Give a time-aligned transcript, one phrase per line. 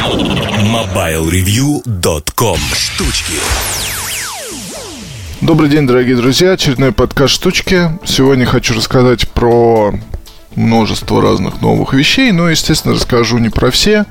[0.00, 3.34] MobileReview.com Штучки
[5.42, 6.52] Добрый день, дорогие друзья.
[6.52, 7.90] Очередной подкаст «Штучки».
[8.06, 9.92] Сегодня хочу рассказать про
[10.56, 14.06] множество разных новых вещей, но, естественно, расскажу не про все,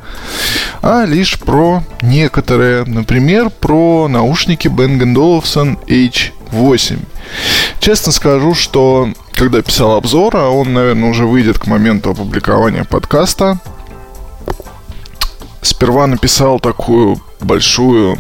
[0.84, 2.86] а лишь про некоторые.
[2.86, 7.00] Например, про наушники Bang Olufsen H8.
[7.80, 13.60] Честно скажу, что когда писал обзор, а он, наверное, уже выйдет к моменту опубликования подкаста,
[15.70, 18.18] сперва написал такую большую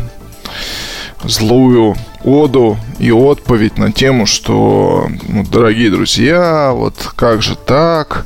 [1.23, 8.26] злую оду и отповедь на тему, что, ну, дорогие друзья, вот как же так?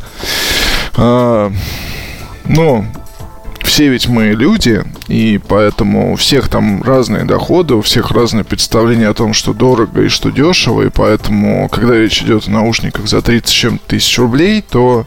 [0.95, 1.51] А,
[2.45, 2.85] ну,
[3.63, 9.07] все ведь мы люди, и поэтому у всех там разные доходы, у всех разные представления
[9.07, 13.21] о том, что дорого и что дешево, и поэтому, когда речь идет о наушниках за
[13.21, 15.05] 30 чем тысяч рублей, то,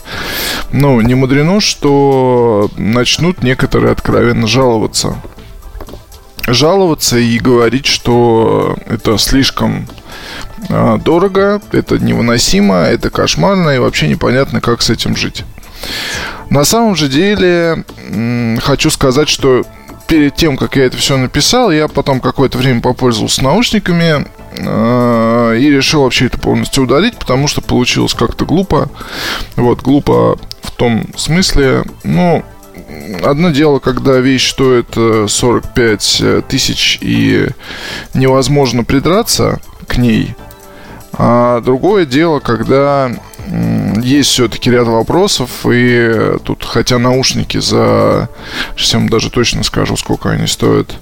[0.72, 5.16] ну, не мудрено, что начнут некоторые откровенно жаловаться
[6.48, 9.88] жаловаться и говорить, что это слишком
[10.68, 15.44] а, дорого, это невыносимо, это кошмарно и вообще непонятно, как с этим жить.
[16.50, 17.84] На самом же деле
[18.62, 19.64] хочу сказать, что
[20.06, 24.26] перед тем, как я это все написал, я потом какое-то время попользовался наушниками
[24.56, 28.88] э, и решил вообще это полностью удалить, потому что получилось как-то глупо.
[29.56, 32.44] Вот, глупо в том смысле, ну,
[33.24, 37.48] одно дело, когда вещь стоит 45 э, тысяч и
[38.14, 40.34] невозможно придраться к ней,
[41.12, 43.10] а другое дело, когда
[44.02, 48.28] есть все-таки ряд вопросов, и тут, хотя наушники за...
[48.92, 50.96] Вам даже точно скажу, сколько они стоят.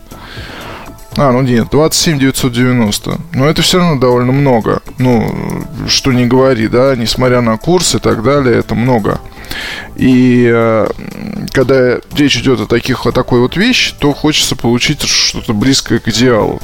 [1.17, 3.21] А, ну нет, 27 990.
[3.35, 4.83] Но это все равно довольно много.
[4.99, 9.21] Ну, что не говори, да, несмотря на курс и так далее, это много.
[9.95, 10.89] И э,
[11.53, 16.09] когда речь идет о, таких, о такой вот вещи, то хочется получить что-то близкое к
[16.09, 16.61] идеалу.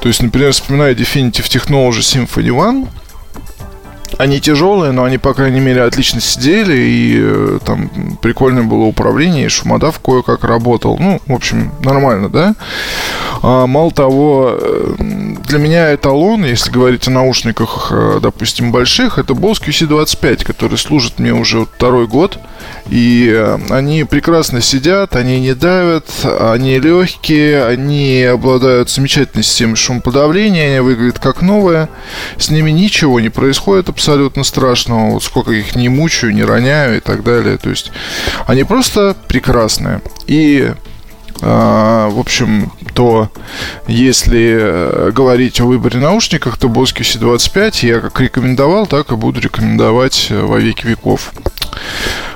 [0.00, 2.88] То есть, например, вспоминая Definitive Technology Symphony One,
[4.18, 7.90] они тяжелые, но они, по крайней мере, отлично сидели, и э, там
[8.20, 10.96] прикольное было управление, и шумодав кое-как работал.
[10.98, 12.54] Ну, в общем, нормально, да?
[13.42, 14.94] А, мало того, э,
[15.48, 21.18] для меня эталон, если говорить о наушниках, э, допустим, больших, это Bose QC25, который служит
[21.18, 22.38] мне уже второй год.
[22.88, 30.68] И э, они прекрасно сидят, они не давят, они легкие, они обладают замечательной системой шумоподавления,
[30.68, 31.88] они выглядят как новые.
[32.38, 35.10] С ними ничего не происходит абсолютно страшного.
[35.14, 37.58] Вот сколько их не мучаю, не роняю и так далее.
[37.58, 37.90] То есть
[38.46, 40.00] они просто прекрасные.
[40.28, 40.72] И
[41.42, 43.28] в общем, то
[43.88, 49.40] если э, говорить о выборе наушников, то Bose QC25 я как рекомендовал, так и буду
[49.40, 51.32] рекомендовать э, во веки веков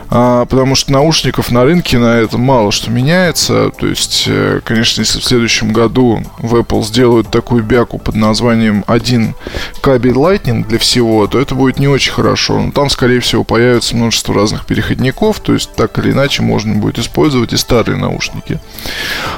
[0.08, 3.70] а, потому что наушников на рынке на это мало что меняется.
[3.70, 8.84] То есть, э, конечно, если в следующем году в Apple сделают такую бяку под названием
[8.86, 9.34] один
[9.80, 12.60] кабель Lightning для всего, то это будет не очень хорошо.
[12.60, 16.98] Но там, скорее всего, появится множество разных переходников, то есть так или иначе можно будет
[16.98, 18.60] использовать и старые наушники.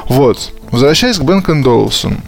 [0.06, 0.52] Вот.
[0.70, 2.20] Возвращаясь к Bang Olufsen.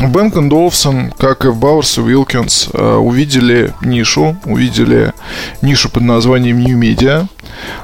[0.00, 5.12] Бенк и Долфсон, как и в Бауэрс и Уилкинс, э, увидели нишу, увидели
[5.60, 7.26] нишу под названием New Media.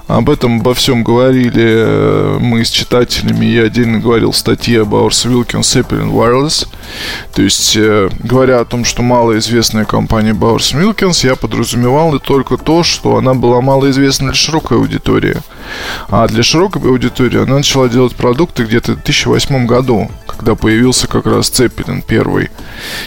[0.07, 3.47] Об этом обо всем говорили э, мы с читателями.
[3.47, 6.69] Я отдельно говорил в статье Бауэрс Уилкинс Zeppelin Wireless.
[7.35, 12.83] То есть, э, говоря о том, что малоизвестная компания Бауэрс Уилкинс, я подразумевал только то,
[12.83, 15.37] что она была малоизвестна для широкой аудитории.
[16.09, 21.27] А для широкой аудитории она начала делать продукты где-то в 2008 году, когда появился как
[21.27, 22.51] раз Цеппелин первый.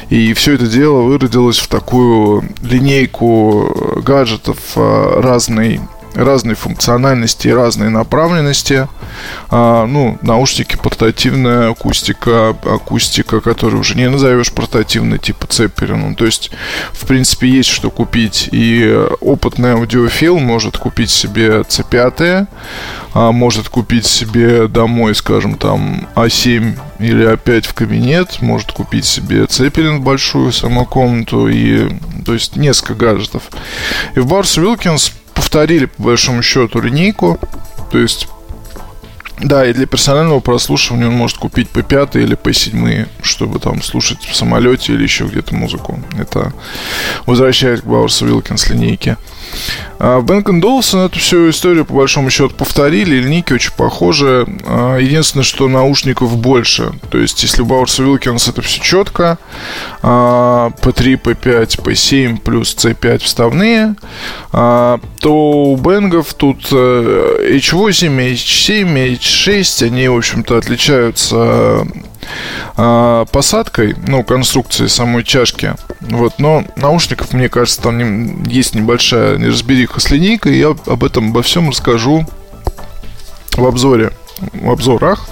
[0.10, 5.80] И все это дело выродилось в такую линейку гаджетов а, разной
[6.24, 8.88] разной функциональности и разной направленности.
[9.50, 16.16] А, ну, наушники портативная акустика, акустика, которую уже не назовешь портативной, типа Цеппелин.
[16.16, 16.52] То есть,
[16.92, 18.50] в принципе, есть что купить.
[18.52, 22.48] И опытный аудиофил может купить себе C5,
[23.14, 29.46] а может купить себе домой, скажем, там А7 или А5 в кабинет, может купить себе
[29.46, 31.90] Цепелин большую саму комнату и,
[32.26, 33.44] то есть, несколько гаджетов.
[34.16, 35.12] И в Барс Wilkins
[35.48, 37.40] повторили, по большому счету, линейку.
[37.90, 38.28] То есть
[39.40, 43.82] да, и для персонального прослушивания он может купить по 5 или по 7, чтобы там
[43.82, 46.04] слушать в самолете или еще где-то музыку.
[46.20, 46.52] Это
[47.26, 49.16] возвращаясь к Бауэрсу Вилкинс линейке.
[50.00, 53.16] А Bang Olufsen эту всю историю, по большому счету, повторили.
[53.16, 54.46] Линейки очень похожи.
[54.66, 56.92] А, единственное, что наушников больше.
[57.10, 59.38] То есть, если у Bowers Wilkins это все четко,
[60.02, 63.96] P3, P5, P7 плюс C5 вставные,
[64.52, 71.88] а, то у Бенгов тут H8, H7, H6, они, в общем-то, отличаются
[72.76, 75.76] а, посадкой, ну, конструкцией самой чашки.
[76.02, 80.56] Вот, но наушников, мне кажется, там не, есть небольшая неразбериха с линейкой.
[80.56, 82.26] И я об этом обо всем расскажу
[83.56, 84.12] в обзоре,
[84.54, 85.28] в обзорах.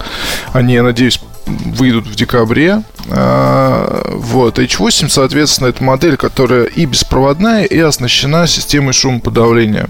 [0.52, 2.82] Они, я надеюсь, выйдут в декабре.
[3.08, 9.88] А, вот, H8, соответственно, это модель, которая и беспроводная, и оснащена системой шумоподавления.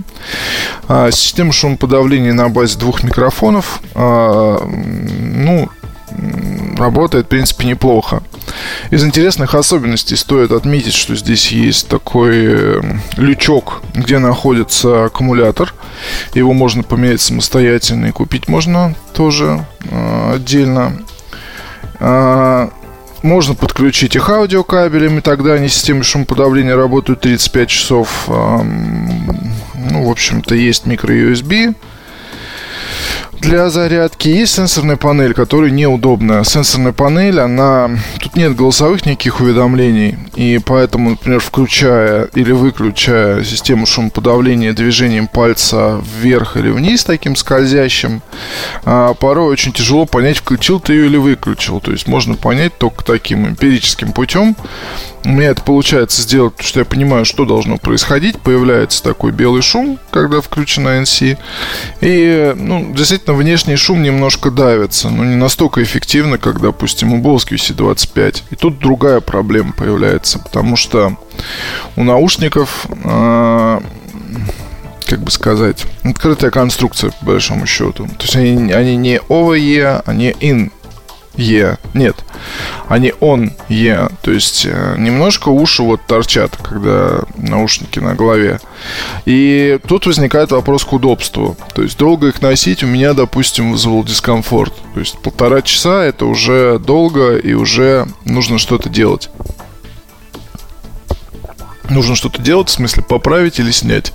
[0.88, 3.80] А, система шумоподавления на базе двух микрофонов.
[3.94, 5.68] А, ну,
[6.76, 8.22] работает, в принципе, неплохо.
[8.90, 12.80] Из интересных особенностей стоит отметить, что здесь есть такой э,
[13.16, 15.74] лючок, где находится аккумулятор.
[16.34, 20.92] Его можно поменять самостоятельно и купить можно тоже э, отдельно.
[21.98, 22.68] Э,
[23.22, 28.24] можно подключить их аудиокабелями, тогда они системы шумоподавления работают 35 часов.
[28.28, 31.74] Э, ну, в общем-то, есть микро-USB
[33.46, 34.26] для зарядки.
[34.26, 36.42] Есть сенсорная панель, которая неудобная.
[36.42, 37.90] Сенсорная панель, она...
[38.18, 40.18] Тут нет голосовых никаких уведомлений.
[40.34, 48.20] И поэтому, например, включая или выключая систему шумоподавления движением пальца вверх или вниз, таким скользящим,
[48.84, 51.80] а, порой очень тяжело понять, включил ты ее или выключил.
[51.80, 54.56] То есть можно понять только таким эмпирическим путем.
[55.26, 58.38] У меня это получается сделать, потому что я понимаю, что должно происходить.
[58.38, 61.36] Появляется такой белый шум, когда включена NC.
[62.00, 65.10] И, ну, действительно, внешний шум немножко давится.
[65.10, 68.42] Но не настолько эффективно, как, допустим, у Bose QC25.
[68.50, 70.38] И тут другая проблема появляется.
[70.38, 71.16] Потому что
[71.96, 72.86] у наушников...
[73.04, 73.80] Э-
[75.06, 78.06] как бы сказать, открытая конструкция, по большому счету.
[78.06, 80.72] То есть они, они не over они in
[81.36, 81.78] Е.
[81.94, 82.16] Нет.
[82.88, 84.08] Они он Е.
[84.22, 88.60] То есть э, немножко уши вот торчат, когда наушники на голове.
[89.26, 91.56] И тут возникает вопрос к удобству.
[91.74, 94.74] То есть долго их носить у меня, допустим, вызвал дискомфорт.
[94.94, 99.30] То есть полтора часа это уже долго и уже нужно что-то делать.
[101.88, 104.12] Нужно что-то делать, в смысле поправить или снять.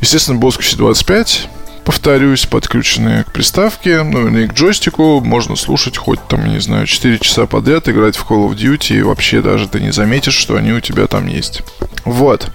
[0.00, 1.48] Естественно, Bose 25
[1.84, 7.18] повторюсь, подключенные к приставке, ну или к джойстику, можно слушать хоть там, не знаю, 4
[7.18, 10.72] часа подряд, играть в Call of Duty, и вообще даже ты не заметишь, что они
[10.72, 11.62] у тебя там есть.
[12.04, 12.50] Вот.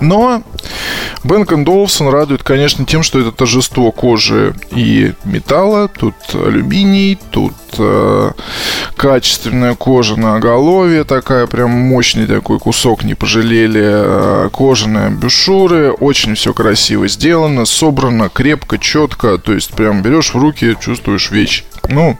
[0.00, 0.42] Но
[1.24, 5.88] Бенк Олufsen радует, конечно, тем, что это торжество кожи и металла.
[5.88, 8.30] Тут алюминий, тут э,
[8.96, 13.82] качественная кожа на оголовье, такая прям мощный такой кусок, не пожалели.
[13.84, 19.38] Э, кожаные бюшуры, очень все красиво сделано, собрано крепко, четко.
[19.38, 21.64] То есть прям берешь в руки, чувствуешь вещь.
[21.88, 22.16] Ну,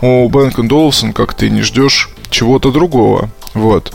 [0.00, 3.30] у Бенк Олufsen как ты не ждешь чего-то другого.
[3.54, 3.92] Вот.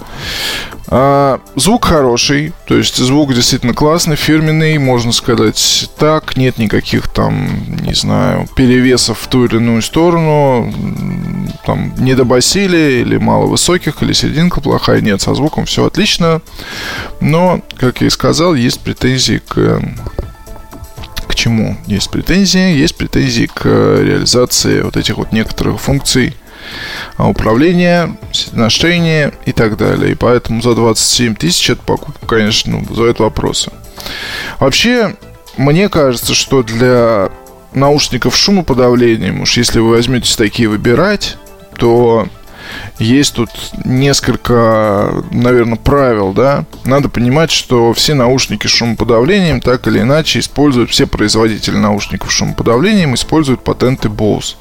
[0.88, 7.48] А, звук хороший, то есть звук действительно классный, фирменный, можно сказать так, нет никаких там,
[7.82, 10.72] не знаю, перевесов в ту или иную сторону,
[11.66, 16.42] там недобасили или мало высоких, или серединка плохая, нет, со звуком все отлично,
[17.22, 19.82] но, как я и сказал, есть претензии к
[21.28, 22.78] к чему есть претензии?
[22.78, 26.36] Есть претензии к реализации вот этих вот некоторых функций
[27.18, 28.16] а, управления,
[28.52, 30.14] ношения и так далее.
[30.14, 33.72] И поэтому за 27 тысяч эта покупка, конечно, ну, вызывает вопросы.
[34.60, 35.16] Вообще,
[35.58, 37.30] мне кажется, что для
[37.74, 41.38] наушников шумоподавлением, уж если вы возьметесь такие выбирать,
[41.78, 42.28] то
[43.00, 43.50] есть тут
[43.84, 46.66] несколько, наверное, правил, да.
[46.86, 52.36] Надо понимать, что все наушники с шумоподавлением так или иначе используют, все производители наушников с
[52.36, 54.56] шумоподавлением используют патенты Bose.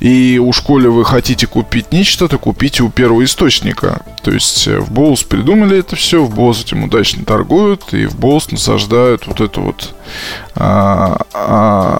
[0.00, 4.02] И уж коли вы хотите купить нечто, то купите у первого источника.
[4.22, 8.16] То есть э, в Bose придумали это все, в Bose этим удачно торгуют, и в
[8.16, 9.94] Bose насаждают вот это вот
[10.54, 11.98] а, а,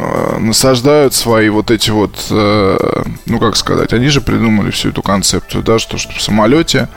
[0.00, 5.02] а, насаждают свои вот эти вот, а, ну как сказать, они же придумали всю эту
[5.02, 6.88] концепцию, да, что, что в самолете,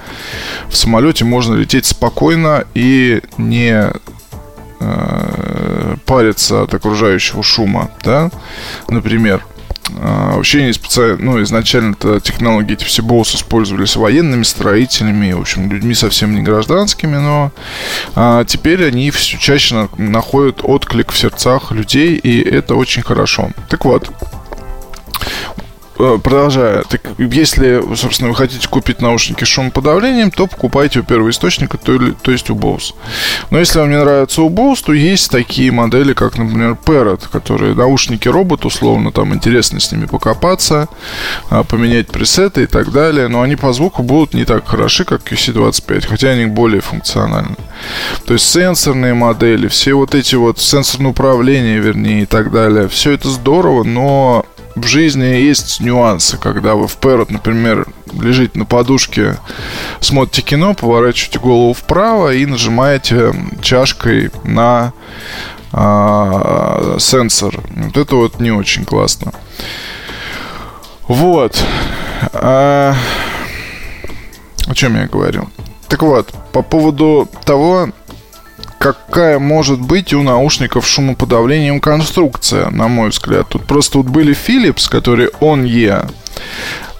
[0.70, 3.92] в самолете можно лететь спокойно и не
[4.80, 5.67] э,
[6.06, 8.30] париться от окружающего шума, да,
[8.88, 9.44] например.
[10.00, 15.72] А, вообще не специально, ну, изначально-то технологии эти все BOSS использовались военными, строителями, в общем,
[15.72, 17.52] людьми совсем не гражданскими, но
[18.16, 23.52] а, теперь они все чаще на, находят отклик в сердцах людей, и это очень хорошо.
[23.70, 24.12] Так вот,
[25.98, 31.98] продолжая, так если, собственно, вы хотите купить наушники с шумоподавлением, то покупайте у первоисточника, то,
[32.22, 32.94] то есть у Bose.
[33.50, 37.74] Но если вам не нравится у Bose, то есть такие модели, как, например, Parrot, которые
[37.74, 40.88] наушники робот, условно, там интересно с ними покопаться,
[41.50, 45.22] а, поменять пресеты и так далее, но они по звуку будут не так хороши, как
[45.22, 47.56] QC25, хотя они более функциональны.
[48.26, 53.12] То есть сенсорные модели, все вот эти вот сенсорные управления, вернее, и так далее, все
[53.12, 54.46] это здорово, но
[54.78, 59.38] в жизни есть нюансы, когда вы в Parrot, например, лежите на подушке,
[60.00, 64.94] смотрите кино, поворачиваете голову вправо и нажимаете чашкой на
[65.72, 67.60] а, сенсор.
[67.76, 69.34] Вот это вот не очень классно.
[71.08, 71.64] Вот.
[72.34, 72.96] А,
[74.68, 75.50] о чем я говорил?
[75.88, 77.90] Так вот, по поводу того,
[78.80, 83.48] какая может быть у наушников шумоподавлением конструкция, на мой взгляд.
[83.50, 86.06] Тут просто вот были Philips, которые он е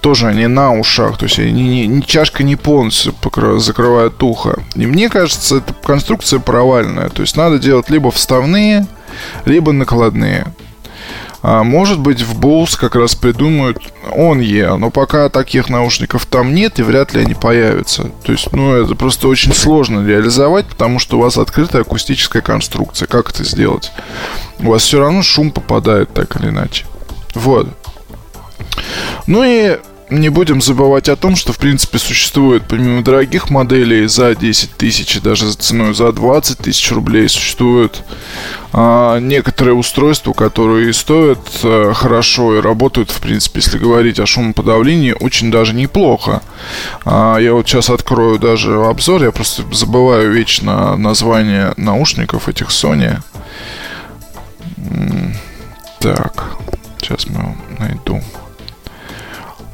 [0.02, 4.60] тоже они на ушах, то есть они, ни, ни чашка не полностью покры, закрывает ухо.
[4.76, 7.10] И мне кажется, эта конструкция провальная.
[7.10, 8.88] То есть надо делать либо вставные,
[9.46, 10.48] либо накладные.
[11.42, 13.78] А, может быть, в Bose как раз придумают
[14.12, 18.10] он е, но пока таких наушников там нет, и вряд ли они появятся.
[18.24, 23.08] То есть, ну, это просто очень сложно реализовать, потому что у вас открытая акустическая конструкция.
[23.08, 23.92] Как это сделать?
[24.60, 26.86] У вас все равно шум попадает так или иначе.
[27.36, 27.68] Вот.
[29.28, 29.78] Ну и
[30.10, 35.18] не будем забывать о том, что, в принципе, существует, помимо дорогих моделей за 10 тысяч
[35.18, 38.04] и даже за ценой за 20 тысяч рублей, существуют
[38.72, 45.16] а, некоторые устройства, которые стоят а, хорошо и работают, в принципе, если говорить о шумоподавлении,
[45.20, 46.42] очень даже неплохо.
[47.04, 53.20] А, я вот сейчас открою даже обзор, я просто забываю вечно название наушников этих Sony.
[56.00, 56.58] Так,
[57.02, 58.22] сейчас мы его найду.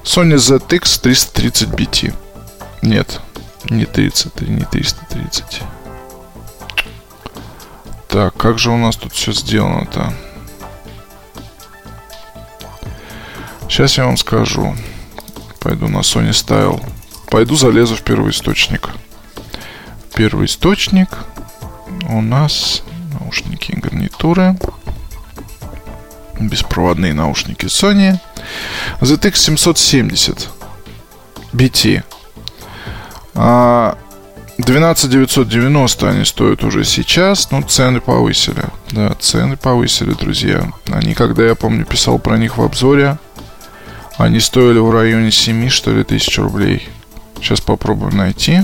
[0.03, 2.13] Sony ZX 330 BT.
[2.81, 3.21] Нет,
[3.69, 5.61] не 30, не 330.
[8.09, 10.13] Так, как же у нас тут все сделано-то?
[13.69, 14.75] Сейчас я вам скажу.
[15.59, 16.83] Пойду на Sony Style.
[17.31, 18.89] Пойду залезу в первый источник.
[20.13, 21.17] Первый источник
[22.09, 22.83] у нас
[23.19, 24.57] наушники и гарнитуры.
[26.39, 28.19] Беспроводные наушники Sony.
[29.03, 30.49] ZX 770
[31.51, 32.03] BT.
[34.57, 38.63] 12990 они стоят уже сейчас, но цены повысили.
[38.91, 40.71] Да, цены повысили, друзья.
[40.85, 43.17] Они, когда я помню, писал про них в обзоре,
[44.15, 46.87] они стоили в районе 7, что ли, тысяч рублей.
[47.41, 48.61] Сейчас попробуем найти.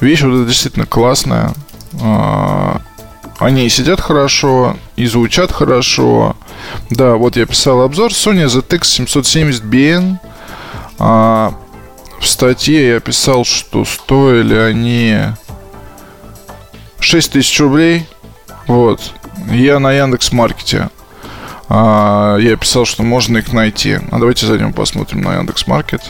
[0.00, 1.52] Вещь вот эта действительно классная.
[2.02, 2.82] А,
[3.38, 6.34] они сидят хорошо, и звучат хорошо.
[6.90, 10.16] Да, вот я писал обзор Sony ZX 770BN.
[10.98, 11.54] А,
[12.20, 15.16] в статье я писал, что стоили они
[17.00, 18.06] 6 тысяч рублей.
[18.66, 19.00] Вот.
[19.50, 20.90] Я на Яндекс Маркете.
[21.68, 23.98] А, я писал, что можно их найти.
[24.10, 26.02] А давайте зайдем посмотрим на Яндекс Маркет.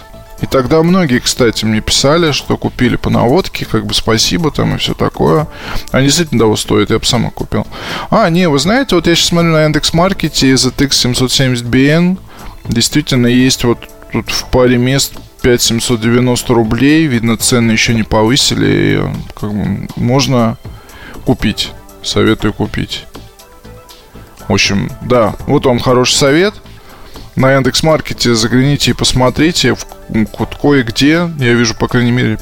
[0.43, 4.79] И тогда многие, кстати, мне писали, что купили по наводке, как бы спасибо там и
[4.79, 5.47] все такое.
[5.91, 7.67] Они действительно того стоят, я бы сама купил.
[8.11, 12.19] А, не, вы знаете, вот я сейчас смотрю на Яндекс.Маркете ZX 770BN.
[12.65, 13.79] Действительно есть вот
[14.13, 17.07] тут в паре мест 5790 рублей.
[17.07, 18.67] Видно, цены еще не повысили.
[18.71, 20.57] И, как бы, можно
[21.27, 21.73] купить.
[22.03, 23.05] Советую купить.
[24.49, 26.55] В общем, да, вот вам хороший совет–
[27.41, 29.75] на Яндекс.Маркете загляните и посмотрите.
[30.39, 32.39] Вот кое-где, я вижу, по крайней мере,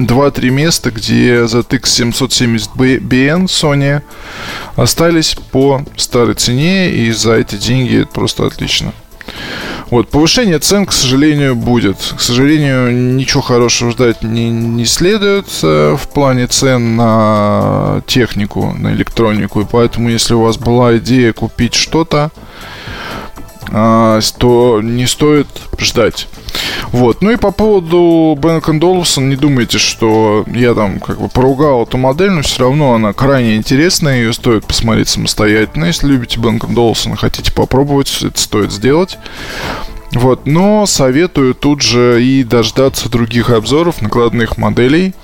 [0.00, 1.82] 2-3 места, где ZX
[2.76, 4.02] 770BN Sony
[4.74, 8.92] остались по старой цене, и за эти деньги это просто отлично.
[9.90, 11.98] Вот, повышение цен, к сожалению, будет.
[12.16, 18.92] К сожалению, ничего хорошего ждать не, не следует э, в плане цен на технику, на
[18.94, 19.60] электронику.
[19.60, 22.32] И поэтому, если у вас была идея купить что-то,
[23.72, 25.48] то не стоит
[25.78, 26.28] ждать.
[26.88, 27.22] Вот.
[27.22, 31.96] Ну и по поводу Бенк Доллсон, не думайте, что я там как бы поругал эту
[31.96, 35.86] модель, но все равно она крайне интересная, ее стоит посмотреть самостоятельно.
[35.86, 39.18] Если любите Бенк Доллсон и хотите попробовать, это стоит сделать.
[40.14, 45.14] Вот, но советую тут же и дождаться других обзоров накладных моделей,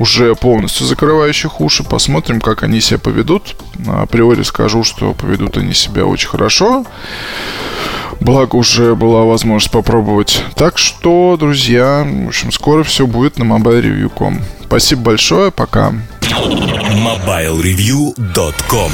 [0.00, 1.84] уже полностью закрывающих уши.
[1.84, 3.54] Посмотрим, как они себя поведут.
[3.86, 6.84] Априори скажу, что поведут они себя очень хорошо.
[8.20, 10.42] Благо уже была возможность попробовать.
[10.54, 14.40] Так что, друзья, в общем, скоро все будет на mobilereview.com.
[14.66, 15.92] Спасибо большое, пока.
[16.22, 18.92] mobilereview.com